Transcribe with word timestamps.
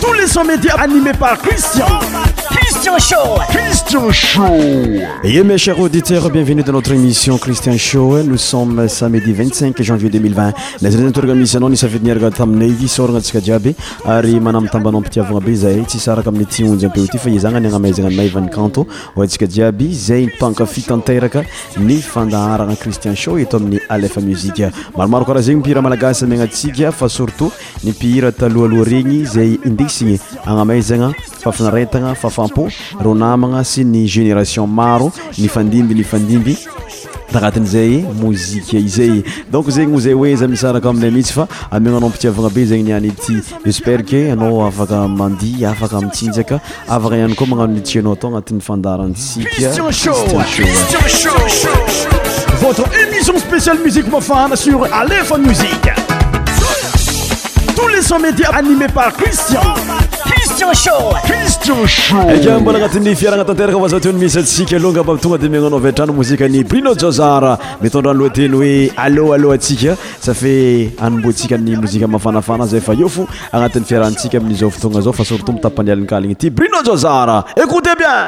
tous 0.01 0.13
les 0.13 0.27
son 0.27 0.43
métia 0.43 0.75
animés 0.75 1.13
par 1.17 1.37
christian 1.39 1.85
ie 5.23 5.43
ma 5.43 5.57
cherauditer 5.57 6.31
bienvenu 6.31 6.63
da 6.63 6.71
notre 6.71 6.93
émission 6.93 7.37
christian 7.39 7.73
h 7.77 7.93
nossomme 8.23 8.87
samedi 8.89 9.33
25 9.33 9.79
janvier 9.83 10.09
2020zta 10.11 11.35
misy 11.35 11.57
anao 11.57 11.69
nisafidinrka 11.69 12.29
taminasoran 12.39 13.19
tsikajiaby 13.21 13.75
ary 14.15 14.39
manaitabanao 14.41 14.97
ampitiavana 15.01 15.41
bezay 15.45 15.83
tssaraka 15.85 16.29
aminny 16.29 16.45
tioy 16.45 16.73
ety 17.03 17.17
fazanayanamzana 17.17 18.09
n'aniayayanariti 18.09 18.81
eai'y 24.61 24.73
uaokarhzeny 24.99 25.61
pralaasns 25.61 26.23
fa 31.43 31.51
stin 32.31 32.71
reo 32.99 33.13
namagna 33.15 33.63
sy 33.63 33.85
ny 33.87 34.05
génération 34.07 34.67
maro 34.67 35.11
nifandimby 35.37 35.95
nifandimby 35.95 36.55
da 37.31 37.37
agnatin' 37.39 37.65
zay 37.65 38.05
mozike 38.21 38.79
izay 38.79 39.23
donc 39.51 39.69
zegny 39.69 39.95
ozay 39.97 40.13
hoeza 40.13 40.45
amisaraka 40.45 40.89
aminay 40.89 41.11
mihitsy 41.11 41.33
fa 41.35 41.47
aminanao 41.71 42.07
ampitiavagna 42.07 42.49
be 42.55 42.65
zegny 42.69 42.85
niany 42.87 43.07
ity 43.11 43.33
espere 43.65 44.03
ke 44.03 44.21
anao 44.31 44.65
afaka 44.67 45.03
mandi 45.07 45.65
afaka 45.65 45.97
amitsinjaka 45.97 46.59
afaka 46.87 47.17
ihany 47.17 47.35
koa 47.35 47.47
magnano 47.51 47.77
itsyanao 47.77 48.13
atao 48.13 48.29
agnatin'ny 48.29 48.61
fandarantsikaié 48.61 49.67
k 60.57 60.65
mbola 62.59 62.77
agnatin'ny 62.81 63.13
fiarahagna 63.15 63.45
tanteraka 63.45 63.77
va 63.77 63.87
za 63.87 63.99
teo 63.99 64.11
ny 64.11 64.17
misy 64.25 64.41
tsika 64.43 64.75
aloha 64.77 64.93
ngamba 64.93 65.13
ai 65.13 65.19
tonga 65.19 65.37
di 65.37 65.49
miaignanao 65.49 65.77
avyatrano 65.77 66.13
mozika 66.13 66.47
ny 66.49 66.63
bruno 66.63 66.95
jozara 66.95 67.53
mety 67.81 67.97
ondrano 67.97 68.17
loateny 68.19 68.53
hoe 68.53 68.91
aleoaaloa 68.97 69.53
atsika 69.55 69.93
safe 70.19 70.91
anomboantsika 71.01 71.57
ny 71.61 71.77
mozika 71.77 72.07
mahafanafana 72.09 72.65
zay 72.67 72.81
fa 72.81 72.93
io 72.93 73.07
fo 73.09 73.27
agnatin'ny 73.51 73.85
fiarahantsika 73.85 74.37
amin'izao 74.41 74.69
fotona 74.71 75.01
zao 75.01 75.13
fa 75.13 75.25
sortoa 75.25 75.53
mitaany 75.55 75.91
alinkaligny 75.93 76.31
ity 76.33 76.49
bruno 76.49 76.81
jojara 76.83 77.43
écoute 77.55 77.93
bien 77.99 78.25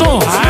som. 0.00 0.48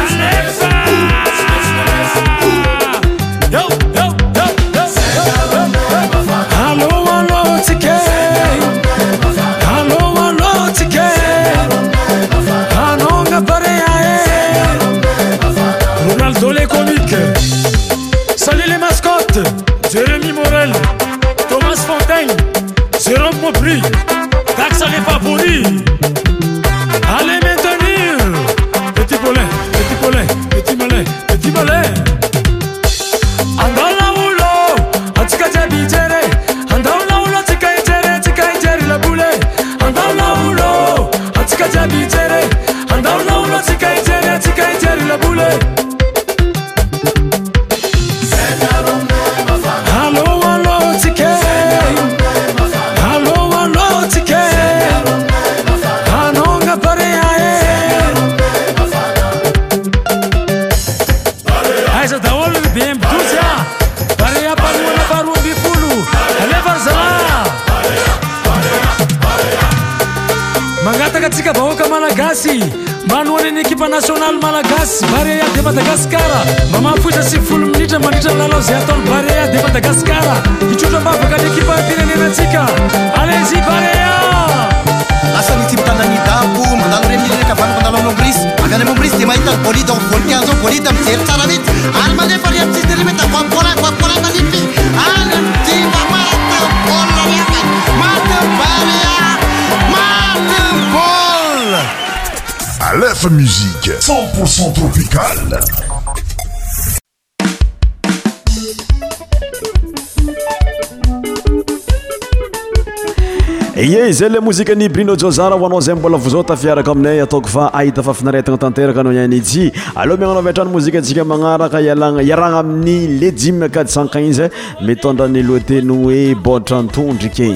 iye 113.81 114.12
zay 114.12 114.29
le 114.29 114.41
mozika 114.41 114.75
ny 114.75 114.88
brindo 114.88 115.17
jojara 115.17 115.56
oanao 115.56 115.81
zay 115.81 115.94
mbola 115.94 116.17
vo 116.19 116.31
zao 116.31 116.43
tafiaraka 116.43 116.91
aminay 116.91 117.23
ataoko 117.23 117.49
fa 117.49 117.70
ahita 117.75 118.02
fa 118.02 118.14
finaretagna 118.14 118.58
tanteraka 118.58 119.00
anao 119.00 119.12
ianyijy 119.14 119.70
alôha 119.94 120.17
miagnanao 120.19 120.43
viantrany 120.43 120.70
mozika 120.73 120.99
antsika 120.99 121.25
magnaraka 121.25 121.79
iarana 121.81 122.23
iaragna 122.23 122.58
amin'ny 122.61 123.19
lejume 123.20 123.69
quatrecen 123.69 124.06
15inz 124.11 124.50
mitondra 124.82 125.29
nyloateno 125.29 125.94
hoe 126.03 126.35
boatra 126.35 126.82
ntondrikey 126.82 127.55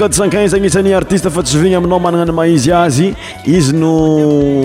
adcain 0.00 0.30
agnisan'ny 0.54 0.94
artiste 0.94 1.28
fa 1.30 1.42
tsovigny 1.42 1.76
aminao 1.76 1.98
manana 2.00 2.24
ny 2.24 2.32
maizy 2.32 2.72
azy 2.72 3.14
izy 3.46 3.72
no 3.76 3.92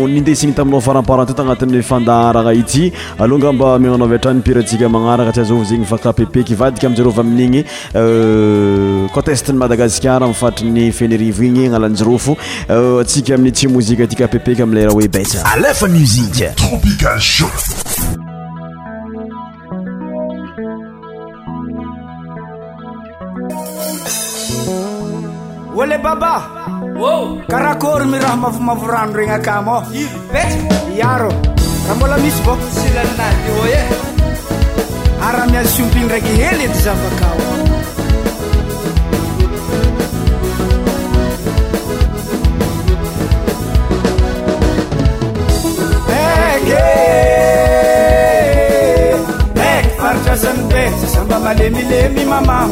nindesigna 0.08 0.54
taminao 0.56 0.80
faraparatt 0.82 1.36
agnatin'ny 1.40 1.84
fandaarana 1.84 2.54
ity 2.54 2.92
alongamba 3.20 3.74
minanao 3.80 4.08
atranypirtsika 4.16 4.88
manaraka 4.90 5.32
tsyazozegny 5.36 5.86
akapepe 5.92 6.44
k 6.44 6.50
aika 6.64 6.88
amjerofa 6.88 7.22
amin'ignyotesten 7.22 9.56
euh, 9.56 9.60
madagaskar 9.60 10.24
mfatriny 10.28 10.92
fenirivo 10.92 11.44
igny 11.44 11.68
aalanjrofo 11.74 12.38
euh, 12.70 13.02
atsika 13.02 13.36
amin 13.36 13.52
tsymozi 13.52 13.96
tyapepe 14.08 14.56
k 14.56 14.60
amle 14.64 14.86
raha 14.86 14.98
oe 14.98 15.10
famavorano 28.52 29.14
regny 29.18 29.34
akamô 29.38 29.76
etk 30.42 30.70
yaro 31.02 31.30
raha 31.86 31.96
mbola 31.96 32.18
misy 32.24 32.42
bôe 32.46 33.80
aramiazsiompindraky 35.28 36.34
hely 36.44 36.64
ey 36.68 36.74
zafaka 36.84 37.30
atrasany 50.10 50.62
bsba 51.02 51.38
malemilemy 51.46 52.24
mamam 52.32 52.72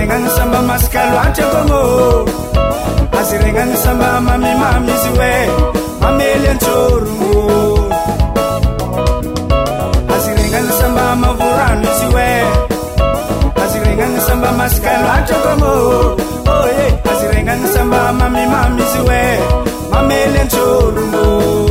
renganisamba 0.00 0.58
masikalo 0.70 1.16
atekongo 1.26 1.80
azirenganisamba 3.20 4.08
mami 4.26 4.50
mamiziwe 4.60 5.30
mamele 6.00 6.48
ntsorungu 6.56 7.34
azirenganisamba 10.14 11.02
mavura 11.22 11.66
miziwe 11.80 12.26
azirenganisamba 13.64 14.48
masikalo 14.60 15.06
atekongo 15.18 15.72
oye 16.64 16.86
azirenganisamba 17.10 18.00
mami 18.18 18.42
mamiziwe 18.52 19.20
mamele 19.92 20.38
ntsorungu 20.46 21.24
oh, 21.28 21.64
hey. 21.64 21.69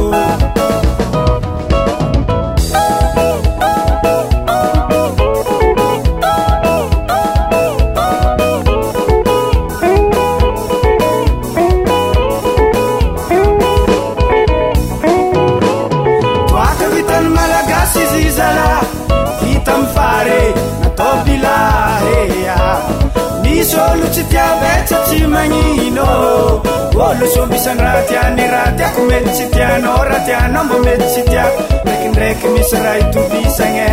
solo 23.70 24.10
tsy 24.10 24.24
tia 24.30 24.48
betsatsy 24.62 25.26
magnino 25.30 26.02
ôlo 27.10 27.26
sobisan 27.34 27.78
raha 27.78 28.02
tiany 28.10 28.44
raha 28.54 28.72
tiako 28.78 29.00
metytsy 29.10 29.46
tiana 29.54 29.90
raha 30.10 30.20
tianao 30.28 30.64
mba 30.68 30.78
mety 30.86 31.08
tsy 31.14 31.22
tia 31.30 31.44
ndrakindraky 31.86 32.48
misy 32.54 32.76
raha 32.86 32.98
itobisagne 33.06 33.92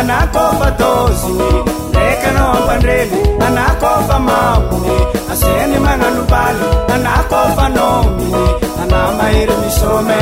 anakofa 0.00 0.70
n 0.78 1.64
ndrekanambandreni 1.88 3.16
anakofa 3.46 4.16
mamuni 4.26 4.92
aseni 5.32 5.76
manganovali 5.84 6.66
anakofa 6.94 7.66
nomini 7.68 8.34
anamaira 8.82 9.54
misome 9.56 10.14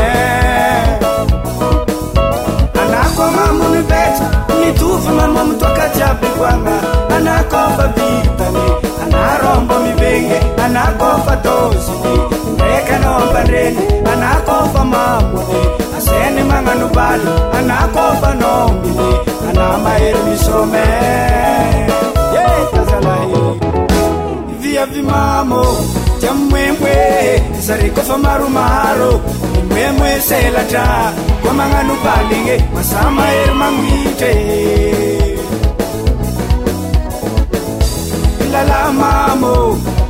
anakomamonibeto 2.83 4.25
mituvy 4.61 5.09
mamomotoakajiabikoana 5.19 6.73
anakofa 7.17 7.85
bitani 7.95 8.63
anarombo 9.05 9.75
mivenhe 9.85 10.39
anakofa 10.65 11.35
ni 12.05 12.55
ndrekanambandreni 12.55 13.81
anakofa 14.13 14.85
mamune 14.85 15.82
eny 16.11 16.43
mananobal 16.51 17.21
anakoanominy 17.59 19.09
anamaery 19.51 20.19
mism 20.27 20.73
viavi 24.61 25.03
mamo 25.03 25.65
ia 26.23 26.33
mmemoe 26.35 27.43
zarekofa 27.61 28.19
maromaro 28.19 29.21
emoe 29.87 30.21
selatra 30.21 30.87
ka 31.45 31.53
mananobaligne 31.59 32.57
masa 32.75 33.11
mahery 33.17 33.55
manitr 33.61 34.25
ilalamam 38.45 39.41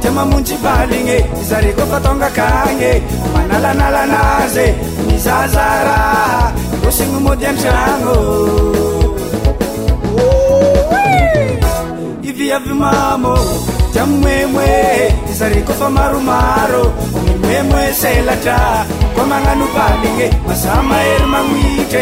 tia 0.00 0.11
mamonsy 0.11 0.56
baligne 0.64 1.18
zarekofatongakagny 1.49 2.84
e. 2.90 2.94
manalanalanaz 3.34 4.56
myrivavy 5.23 7.12
mamo 12.75 13.35
iamo 13.95 14.19
moemoe 14.19 15.14
zarekofa 15.38 15.91
maromaro 15.91 16.93
mimemoe 17.41 17.93
selatra 17.95 18.87
koa 19.14 19.26
magnano 19.31 19.67
baligne 19.75 20.26
masamahery 20.47 21.26
mamitr 21.35 21.97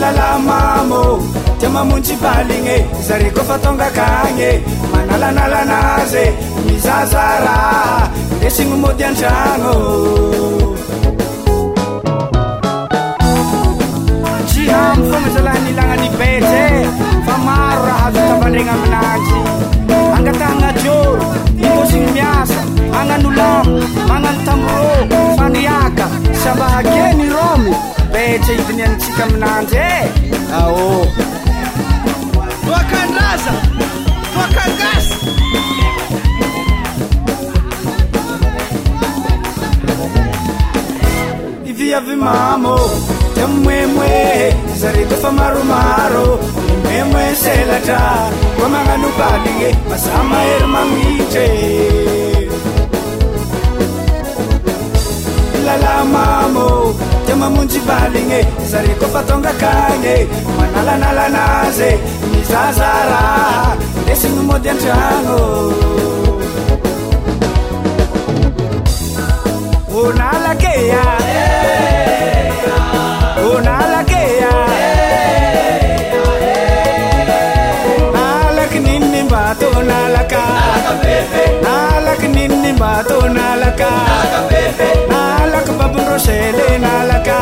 lalamamo 0.00 1.02
iamamontsy 1.62 2.14
baligne 2.22 2.76
zarekofatongakagny 3.06 4.62
manalanalanazy 4.92 6.26
mizazar 6.66 8.07
esygnymody 8.46 9.04
andrano 9.10 9.70
tsy 14.50 14.62
am 14.80 14.98
fognajalainilagnany 15.10 16.06
betrae 16.20 16.82
fa 17.26 17.34
maro 17.46 17.82
raha 17.88 18.06
azosavandregna 18.10 18.72
aminandry 18.76 19.40
angatagnaajor 20.16 21.16
inosigny 21.62 22.10
miasa 22.16 22.60
magnano 22.92 23.30
lano 23.40 23.74
magnano 24.10 24.42
tamoro 24.46 25.20
maniaka 25.38 26.06
sambahakeny 26.42 27.24
romo 27.34 27.72
betra 28.12 28.52
idinyantsika 28.60 29.22
aminandry 29.24 29.82
e 30.34 30.38
aô 30.58 30.88
tia 43.34 43.46
moemoe 43.46 44.52
zare 44.80 45.02
kofa 45.10 45.30
maromaro 45.38 46.26
moe 46.84 46.98
moe 47.10 47.26
selatra 47.42 48.02
koa 48.56 48.68
magnano 48.74 49.08
baligne 49.20 49.70
masa 49.88 50.10
er 50.16 50.22
mahery 50.32 50.66
mamitry 50.74 51.52
lalamamo 55.66 56.68
tia 57.26 57.34
mamonjy 57.42 57.80
baligne 57.90 58.40
zare 58.70 58.92
kofatongakagne 59.00 60.16
manalanalanaze 60.56 61.90
mizazara 62.30 63.22
desygnymody 64.06 64.68
antrano 64.72 65.38
unalakeya 70.02 71.02
unalakeya 73.54 74.52
alak 78.30 78.72
ninni 78.86 79.22
bato 79.32 79.70
nalaka 79.90 80.42
alak 81.74 82.22
ninni 82.36 82.72
bato 82.82 83.18
nalaka 83.38 83.90
alak 85.24 85.68
babro 85.80 86.16
sele 86.26 86.68
nalaka 86.86 87.38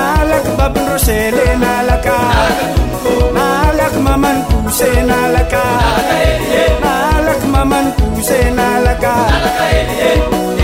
alak 0.00 0.48
babro 0.60 0.96
sele 1.08 1.48
nalaka 1.64 2.18
alak 3.70 3.94
maman 4.06 4.38
kuse 4.50 4.90
nalaka 5.12 5.66
alak 7.18 7.42
maman 7.56 7.86
kuse 7.98 8.40
nalaka 8.62 9.14
alak 9.40 10.56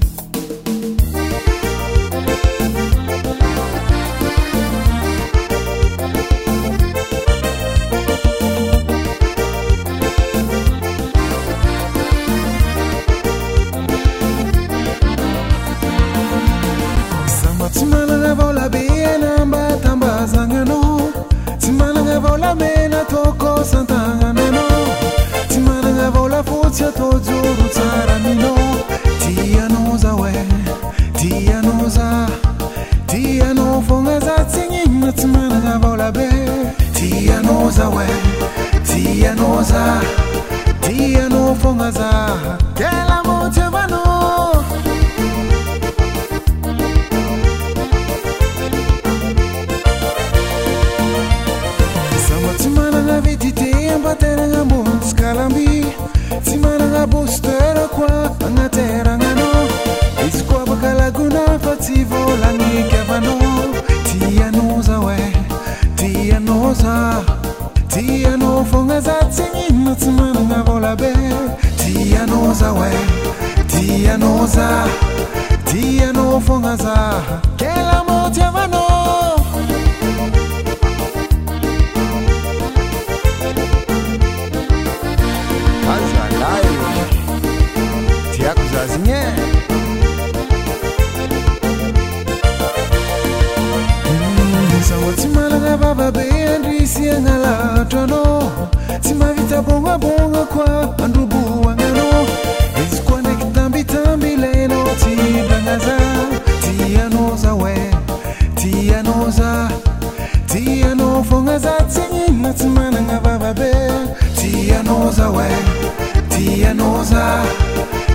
tianoza 116.29 117.41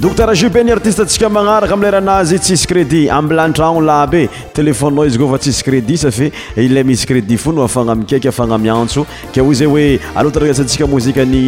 dokter 0.00 0.30
jube 0.34 0.64
ni 0.64 0.72
artiste 0.72 1.02
antsika 1.02 1.28
manaraka 1.28 1.74
amleyranazy 1.74 2.36
tsisy 2.38 2.66
crédi 2.66 3.10
amlantraagno 3.10 3.80
lahbe 3.80 4.28
téléhoniao 4.56 5.04
izy 5.06 5.18
koa 5.18 5.28
fa 5.34 5.38
tsisy 5.38 5.62
crédi 5.66 5.96
safi 5.98 6.30
ilay 6.56 6.84
misy 6.84 7.06
crédit 7.08 7.38
fo 7.40 7.52
no 7.52 7.62
afagna 7.64 7.92
amikaiky 7.92 8.28
afagna 8.28 8.54
amiantso 8.54 9.04
ke 9.34 9.42
o 9.42 9.52
zay 9.54 9.66
oe 9.66 10.00
alotaraasa 10.16 10.62
ntsika 10.64 10.86
mozika 10.86 11.24
ni 11.24 11.44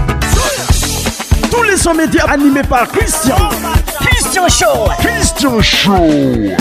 Tous 1.56 1.62
les 1.62 1.78
100 1.78 1.94
médias 1.94 2.24
animés 2.30 2.64
par 2.68 2.88
Christian. 2.88 3.36
Christian 4.00 4.48
Show. 4.50 4.90
Christian 5.00 5.62
Show. 5.62 6.58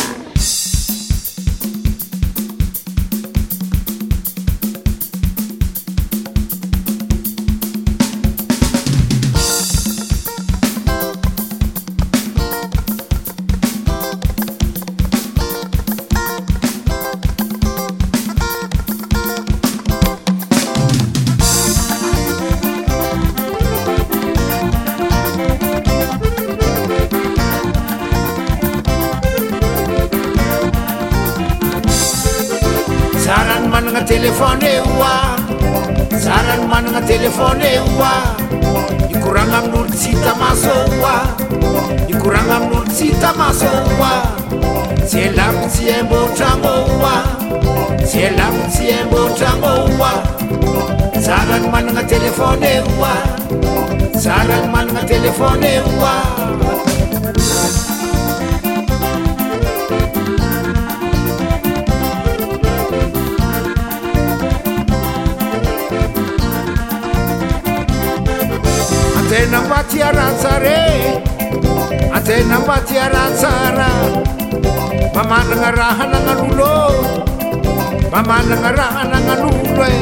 anaaalma 75.40 78.22
manana 78.28 78.56
raaananalo 78.78 79.50
e. 79.92 79.94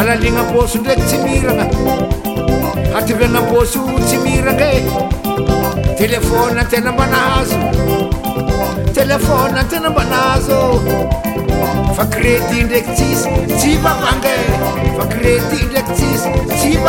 alaligna 0.00 0.42
bôso 0.52 0.76
ndraky 0.80 1.02
tsy 1.08 1.16
mirana 1.24 1.64
atvigna 2.98 3.40
bôso 3.48 3.80
tsy 4.06 4.16
mirana 4.24 4.66
e 4.76 4.78
telefôntena 6.00 6.90
mbanaazo 6.96 7.60
telefontena 8.98 9.88
mbanazô 9.94 10.58
fa 11.96 12.04
kreti 12.14 12.56
ndraiky 12.64 12.92
tsisy 12.98 13.28
tsy 13.58 13.70
aag 13.92 14.24
are 14.30 15.34
ndraki 15.66 15.94
tsy 15.96 16.08
tsyng 16.56 16.86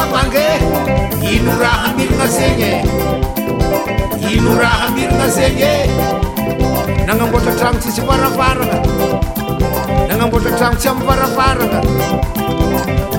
ioraamrana 1.33 2.25
zegny 2.37 2.71
io 4.33 4.51
raa 4.61 4.83
mirana 4.95 5.27
zegny 5.37 5.63
e 5.73 5.75
nanamboatra 7.05 7.53
tranots 7.57 7.89
zyvaraarana 7.95 8.77
nanamboatra 10.09 10.51
tranotsy 10.59 10.87
amny 10.91 11.05
varavarana 11.05 11.79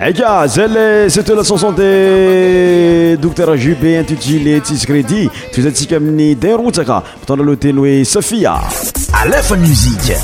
eka 0.00 0.46
zele 0.48 1.08
setelasansante 1.10 3.16
doctera 3.20 3.54
jub 3.56 3.84
intutulé 3.84 4.58
tisycrédi 4.64 5.28
tozatsika 5.52 5.96
aminny 5.96 6.34
dinrotaka 6.36 7.02
tantdalotenooe 7.26 8.02
safia 8.04 8.54
lfmusiq 9.30 10.16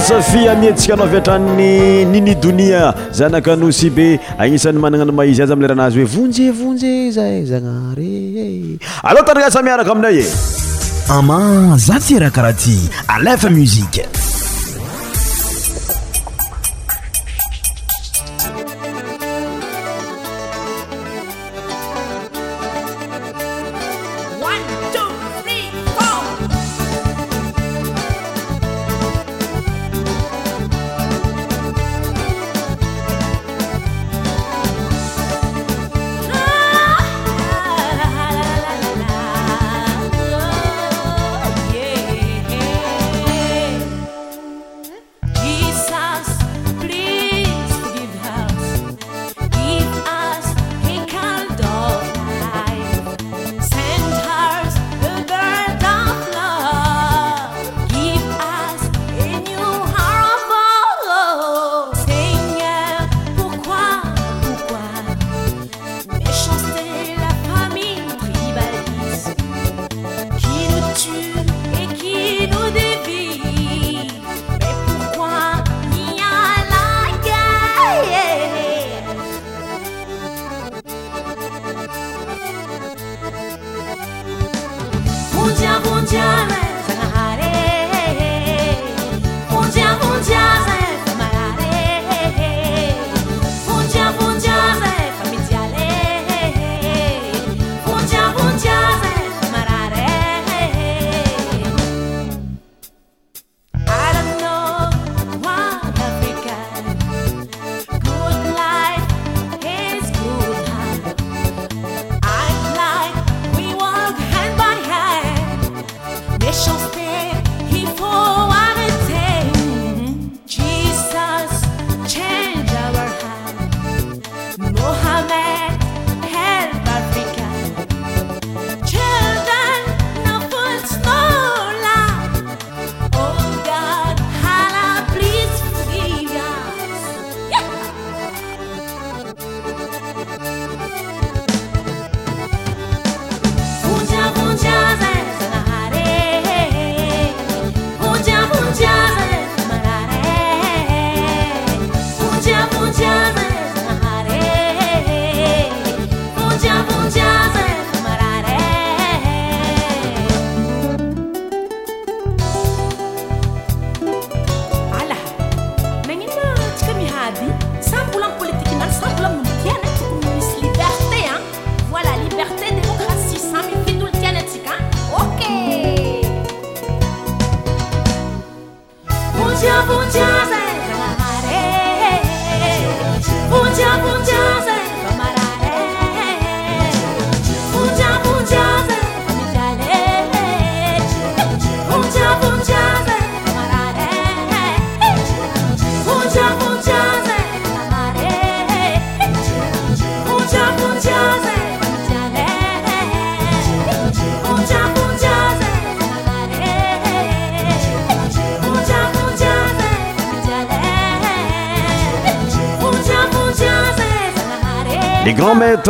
safiamietsika 0.03 0.95
anao 0.95 1.07
viatrany 1.07 2.05
nini 2.05 2.35
donia 2.35 2.95
zanakanosy 3.13 3.91
be 3.91 4.19
agnisan'ny 4.39 4.81
mananano 4.83 5.13
maizy 5.13 5.43
azy 5.43 5.53
amley 5.55 5.71
rahanazy 5.71 5.99
hoe 6.03 6.11
vonjevonjy 6.15 6.95
zay 7.17 7.39
zagnare 7.47 8.79
alea 9.09 9.23
tandranasamiaraka 9.27 9.93
aminay 9.95 10.19
e 10.25 10.27
ama 11.19 11.39
za 11.87 12.01
ty 12.01 12.19
rahakaraha 12.19 12.53
ty 12.63 12.75
alefa 13.07 13.51
muzike 13.51 14.03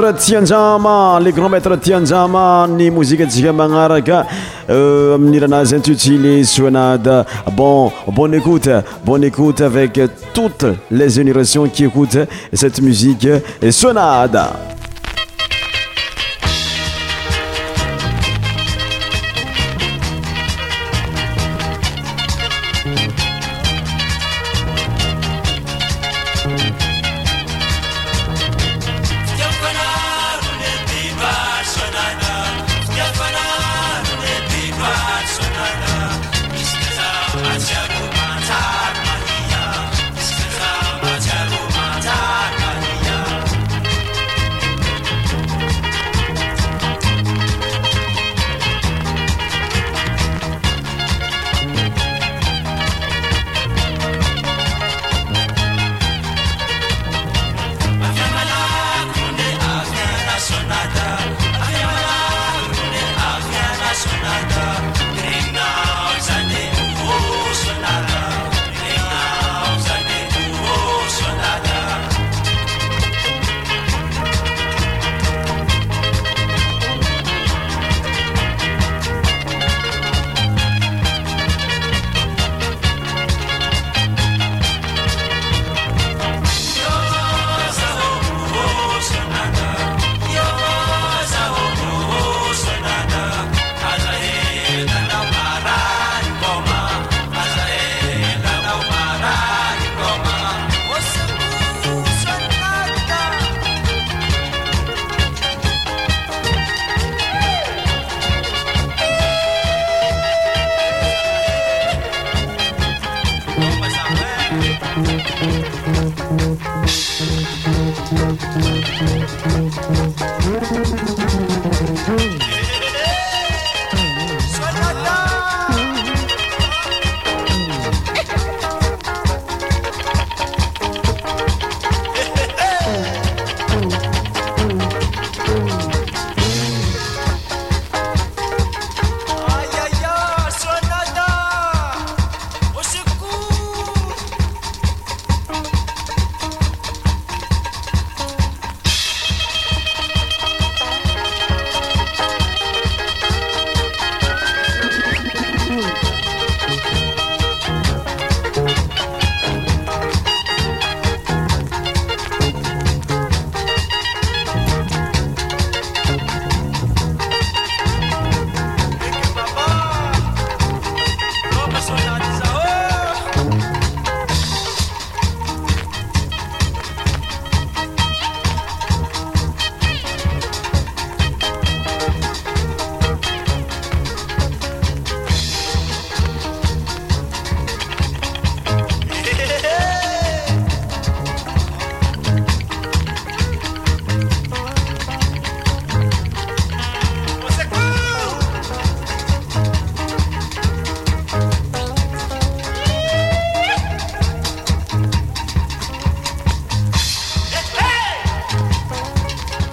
maître 0.00 1.30
grands 1.32 1.48
maîtres 1.48 1.76
grand 6.58 7.52
bon 7.52 7.92
bonne 8.12 8.34
écoute 8.34 8.68
bonne 9.04 9.24
écoute 9.24 9.60
avec 9.60 10.00
toutes 10.32 10.64
les 10.90 11.08
générations 11.08 11.66
qui 11.68 11.84
écoutent 11.84 12.18
cette 12.52 12.80
musique 12.80 13.28
sonade. 13.70 14.40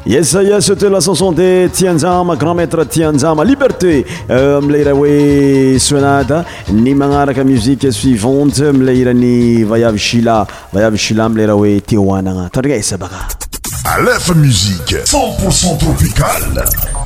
yesayes 0.09 0.69
ate 0.71 0.89
lacanson 0.89 1.31
de 1.33 1.69
tianjama 1.71 2.35
grand 2.35 2.55
maître 2.55 2.83
tianjama 2.87 3.43
liberté 3.45 4.03
euh, 4.31 4.59
milaira 4.59 4.95
oe 4.95 5.77
sonada 5.79 6.43
ny 6.71 6.95
manaraka 6.95 7.43
musique 7.43 7.91
suivante 7.91 8.63
milaira 8.73 9.13
ny 9.13 9.63
vayavy 9.63 9.99
shila 9.99 10.47
vayavy 10.73 10.97
shila 10.97 11.29
milaira 11.29 11.55
oe 11.55 11.79
téoanana 11.79 12.49
tandrina 12.49 12.79
esabaka 12.81 13.27
alef 13.95 14.31
musiqe 14.35 14.97
100pcnt 15.11 15.77
tropicale 15.77 16.97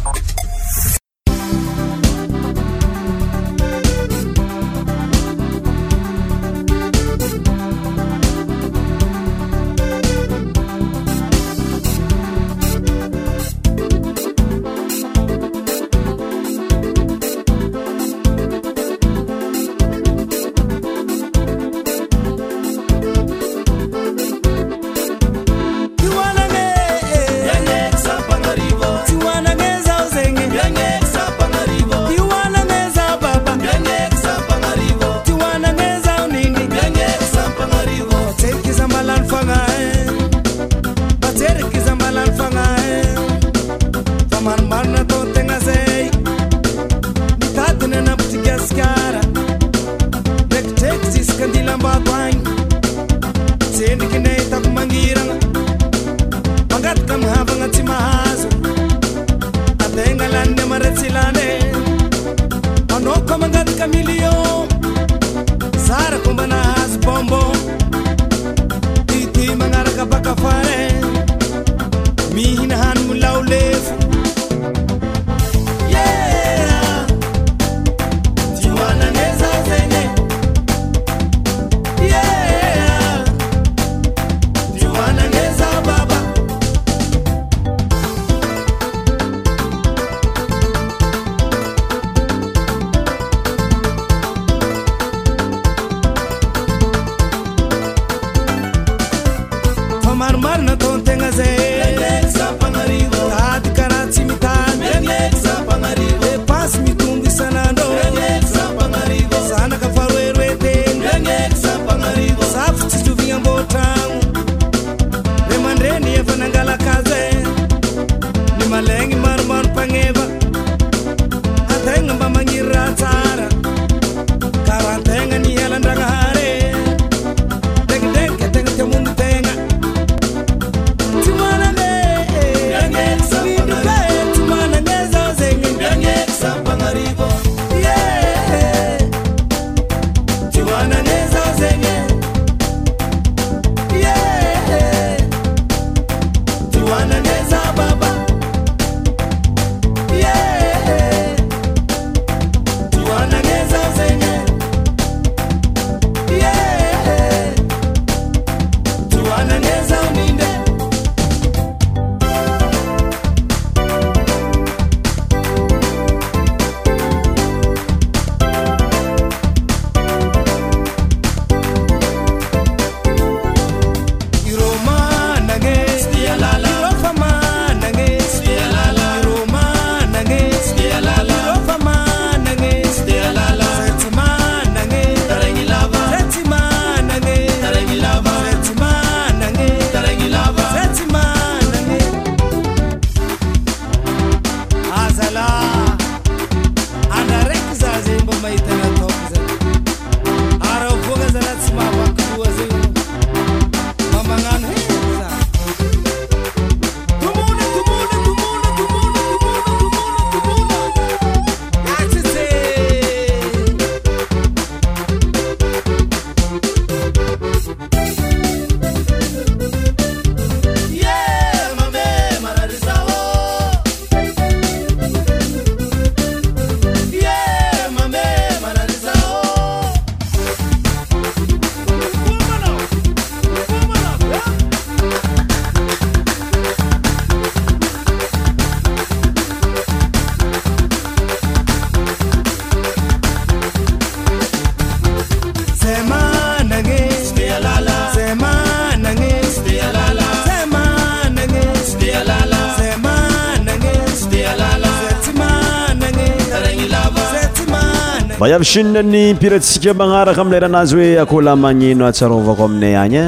inna 258.79 259.01
ny 259.03 259.33
mpiratsika 259.33 259.93
magnaraka 259.97 260.41
amlay 260.41 260.59
nanazy 260.63 260.95
hoe 260.99 261.11
akola 261.23 261.53
magneno 261.63 262.05
atsarovako 262.07 262.63
aminay 262.69 262.95
agnye 263.03 263.19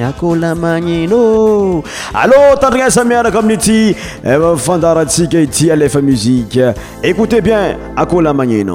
eh, 0.00 0.06
akola 0.08 0.50
magneno 0.64 1.82
allô 2.20 2.42
tandrinasa 2.62 3.04
miaraka 3.10 3.38
amin'ity 3.42 3.78
efa 4.24 4.50
eh, 4.54 4.58
fandaratsika 4.66 5.42
ity 5.46 5.70
alefa 5.76 6.00
muzika 6.02 6.74
écoute 7.04 7.38
bien 7.40 7.76
akola 7.96 8.32
magneno 8.34 8.74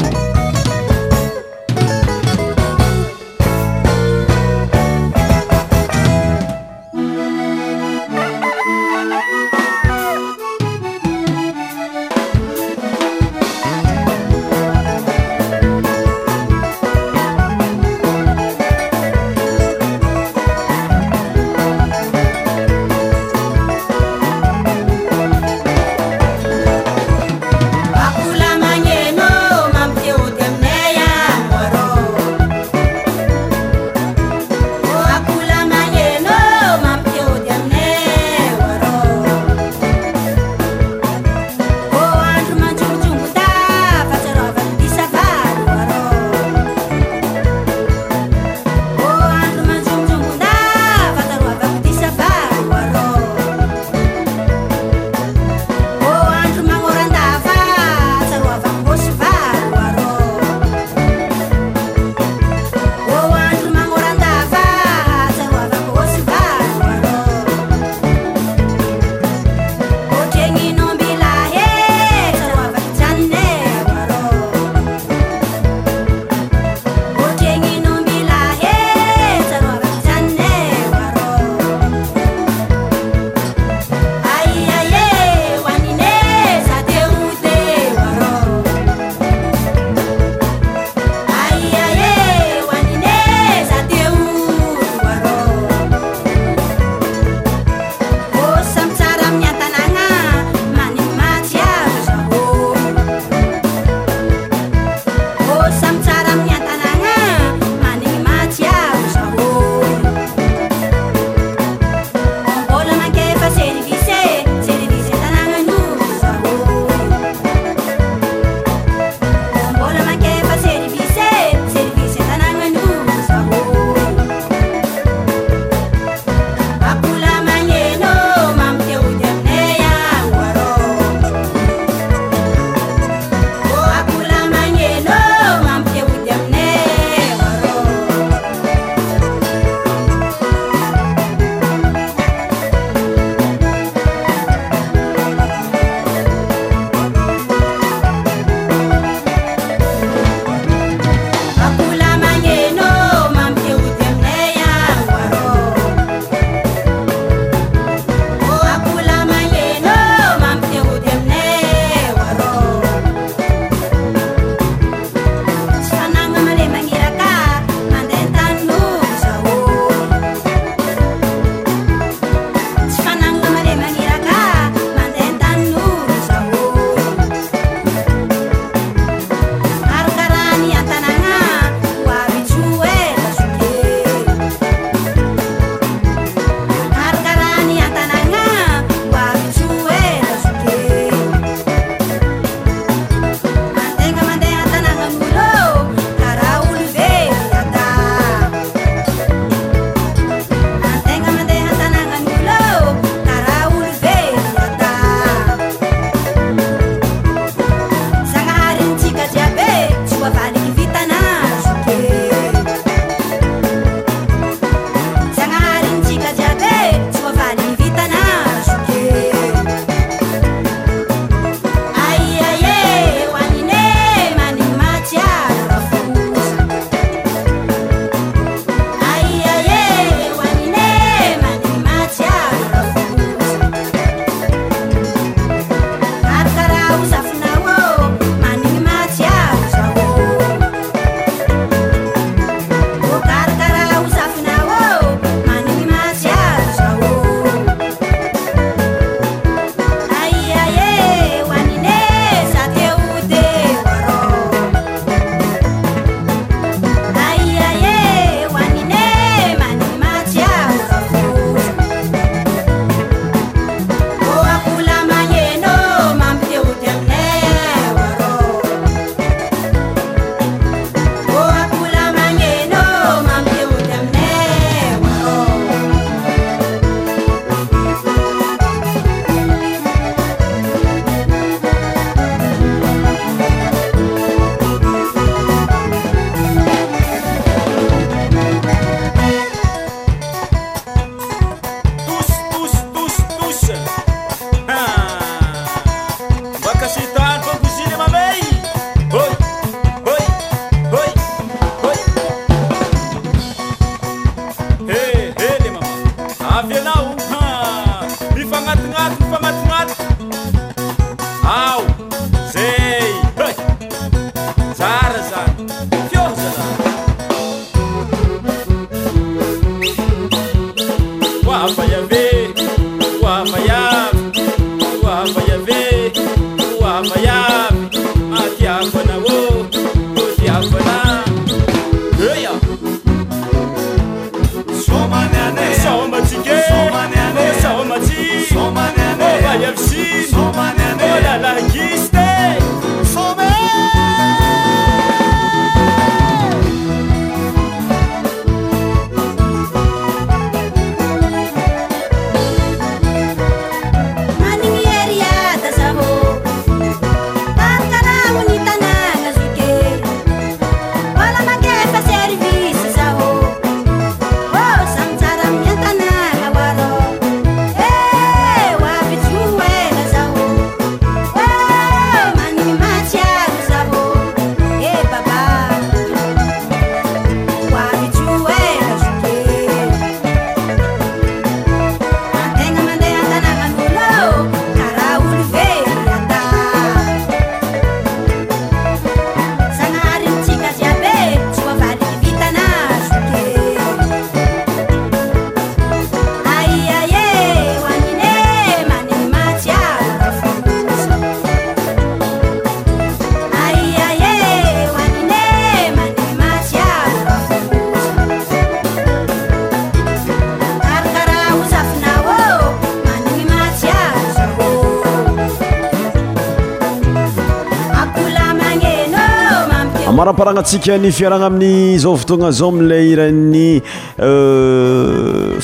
paranatsika 420.35 420.97
ny 421.01 421.11
fiarana 421.15 421.47
amin'ny 421.47 421.97
zao 422.03 422.15
fotoagna 422.19 422.51
zao 422.51 422.69
mila 422.71 422.97
irany 423.11 423.81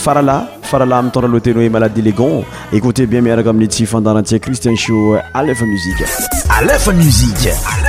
faralah 0.03 0.39
euh, 0.47 0.61
faralah 0.71 1.01
ami 1.03 1.11
tondralo 1.13 1.43
teny 1.47 1.59
hoe 1.63 1.69
maladi 1.77 2.01
légon 2.07 2.43
écoté 2.79 3.05
bien 3.05 3.21
miaraka 3.21 3.49
amin' 3.51 3.69
tsy 3.75 3.85
fandaratsia 3.93 4.39
christian 4.39 4.75
show 4.87 5.01
alefa 5.41 5.65
muzike 5.73 6.05
aea 6.57 6.79
mik 7.03 7.79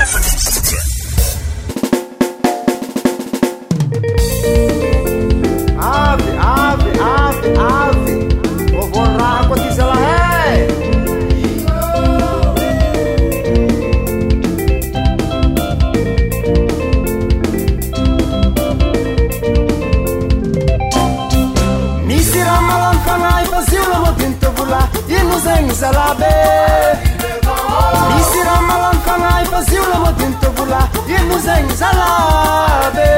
Iluzem 31.33 31.65
zalabe 31.81 33.15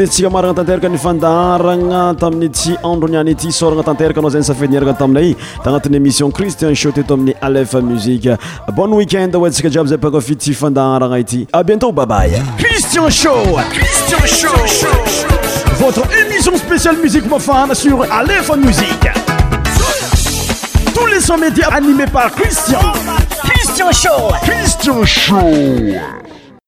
sika 0.07 0.31
maragna 0.31 0.55
tanteraka 0.55 0.87
nifandarana 0.89 2.15
tamin'ny 2.15 2.49
tsy 2.51 2.77
androniany 2.83 3.31
ity 3.35 3.51
soragna 3.53 3.83
tanteraka 3.85 4.21
anao 4.21 4.31
zay 4.31 4.41
ny 4.41 4.45
safedini 4.49 4.81
raka 4.81 4.93
a 4.93 4.95
taminay 4.95 5.35
tagnatin'ny 5.65 5.97
émission 5.97 6.31
christian 6.33 6.75
show 6.75 6.93
teto 6.93 7.15
amin'ny 7.15 7.35
alef 7.43 7.73
musiqe 7.75 8.37
bon 8.75 8.93
weekend 8.95 9.37
ontsika 9.37 9.69
djiaby 9.69 9.89
zay 9.89 9.99
pankafidy 9.99 10.39
ty 10.41 10.55
fandarana 10.55 11.19
ity 11.21 11.47
a 11.53 11.65
bientô 11.65 11.93
babayiasiansho 11.93 13.31